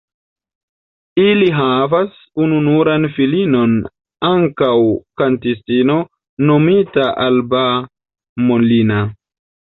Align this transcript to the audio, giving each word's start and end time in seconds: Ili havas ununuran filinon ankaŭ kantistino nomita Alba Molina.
Ili 1.23 1.49
havas 1.57 2.15
ununuran 2.45 3.05
filinon 3.17 3.75
ankaŭ 4.31 4.71
kantistino 5.23 5.99
nomita 6.49 7.07
Alba 7.29 7.63
Molina. 8.49 9.01